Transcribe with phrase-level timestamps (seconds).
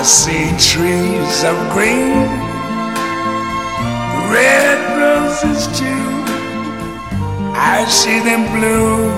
[0.00, 2.28] See trees of green,
[4.32, 5.86] red roses too.
[7.52, 9.10] I see them blue.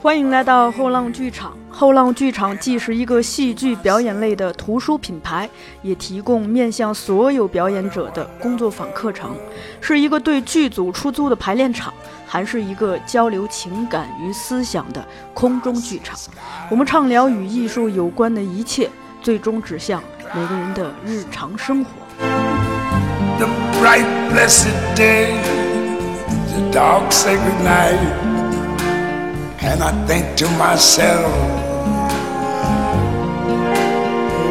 [0.00, 1.56] 欢迎来到后浪剧场。
[1.70, 5.48] 后浪剧场既是一个戏剧表演类的图书品牌，
[5.82, 9.34] 也提供面向所有表演者的工作坊课程，
[9.80, 11.92] 是一个对剧组出租的排练场，
[12.26, 16.16] 还是一个交流情感与思想的空中剧场。
[16.70, 18.88] 我们畅聊与艺术有关的一切，
[19.26, 20.00] 最终指向
[20.32, 21.90] 每个人的日常生活。
[23.38, 23.48] The
[23.80, 25.34] bright blessed day,
[26.54, 27.98] the dark sacred night,
[29.58, 31.26] and I think to myself,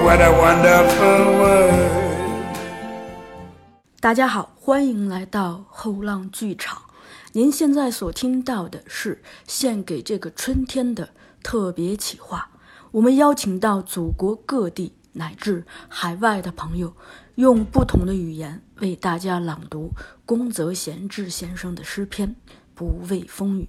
[0.03, 1.89] what a wonderful world.
[4.01, 6.81] 大家好，欢迎来到后浪剧场。
[7.31, 12.49] 您现在所听到的是献给这个春天的特别企划。
[12.95, 16.95] 我们邀请到祖国各地乃至海外的朋友，
[17.35, 19.91] 用不同的语言为大家朗读
[20.25, 22.29] 宫泽贤治先生的诗篇
[22.73, 23.63] 《不畏风雨》。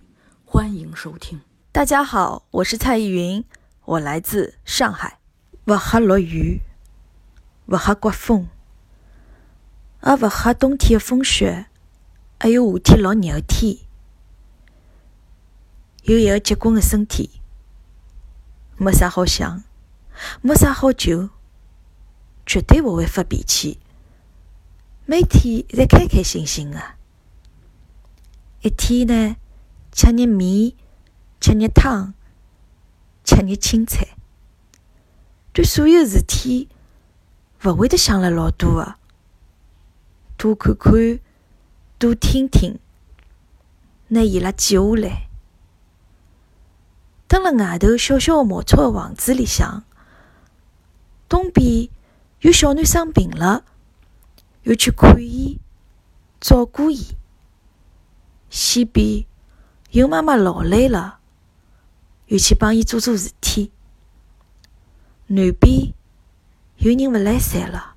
[0.44, 1.40] 欢迎收听。
[1.72, 3.44] 大家好，我是蔡依云，
[3.84, 5.18] 我来自上海。
[5.64, 6.60] 勿吓落雨，
[7.66, 8.46] 勿吓刮风，
[10.04, 11.66] 也勿吓冬天的风雪，
[12.38, 13.76] 还有夏天老热的天。
[16.04, 17.40] 有一个结棍的身体，
[18.78, 19.62] 没啥好想，
[20.42, 21.30] 没啥好求，
[22.44, 23.78] 绝对勿会发脾气，
[25.06, 26.80] 每天侪开开心心的。
[28.60, 29.36] 一天呢，
[29.92, 30.74] 吃热面，
[31.40, 32.12] 吃热汤，
[33.24, 34.08] 吃热青菜。
[35.54, 36.68] 对所有事体，
[37.64, 38.96] 勿会得想了老多的，
[40.36, 41.18] 多看看，
[41.98, 42.78] 多听听，
[44.08, 45.25] 拿伊拉记下来。
[47.28, 49.84] 蹲辣外头小小个茅草个房子里向，
[51.28, 51.88] 东边
[52.40, 53.64] 有小囡生病了，
[54.62, 55.58] 又去看伊，
[56.40, 57.16] 照顾伊；
[58.48, 59.24] 西边
[59.90, 61.18] 有妈妈老累了，
[62.26, 63.72] 又去帮伊做做事体。
[65.26, 65.92] 南边
[66.76, 67.96] 有人勿来三了，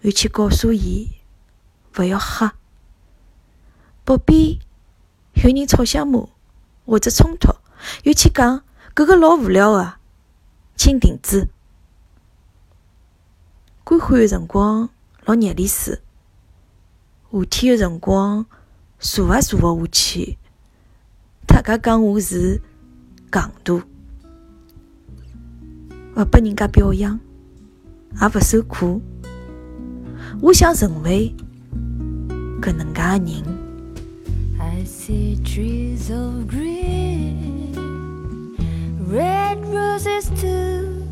[0.00, 1.10] 又去告诉伊
[1.98, 2.54] 勿要吓。
[4.06, 4.58] 北边
[5.34, 6.26] 有人吵相骂
[6.86, 7.52] 或者冲突，
[8.04, 8.62] 又去讲
[8.94, 9.94] 搿个老无聊个，
[10.76, 11.48] 请停止。
[13.84, 14.88] 干旱个辰光
[15.24, 16.00] 老热里水，
[17.30, 18.46] 夏天个辰光
[18.98, 20.38] 坐也坐勿下去。
[21.46, 22.60] 大家讲我是
[23.30, 23.74] 戆大。
[26.14, 27.20] 勿拨人家表扬，
[28.20, 29.02] 也勿受苦。
[30.40, 31.34] 我想成为
[32.60, 33.66] 搿能介个人。
[34.58, 37.15] I see trees of green,
[40.30, 41.02] roses too.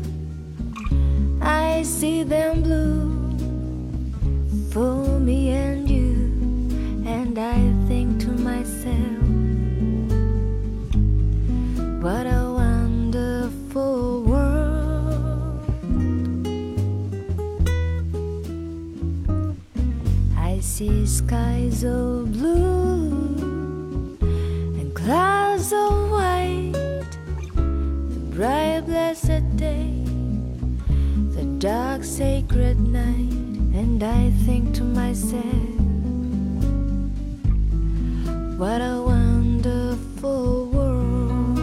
[1.41, 3.11] I see them blue
[4.71, 6.13] for me and you,
[7.05, 8.95] and I think to myself,
[12.01, 15.61] what a wonderful world.
[20.37, 22.24] I see skies of
[32.15, 33.33] sacred night,
[33.75, 35.43] and I think to myself,
[38.57, 41.57] what a wonderful world.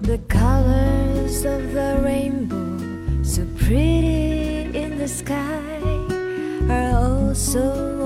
[0.00, 5.70] The colors of the rainbow, so pretty in the sky,
[6.70, 7.60] are also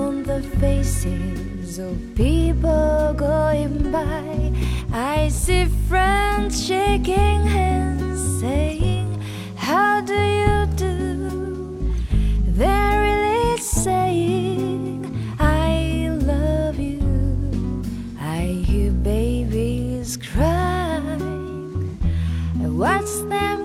[0.05, 4.51] on the faces of people going by.
[4.91, 6.04] I see friends
[6.53, 9.21] shaking hands, saying,
[9.55, 11.93] How do you do?
[12.45, 17.83] They're really saying, I love you.
[18.19, 21.97] I hear babies crying.
[22.63, 23.64] I watch them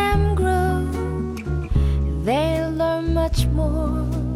[3.31, 4.30] Much more